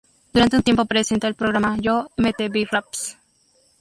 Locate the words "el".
1.27-1.35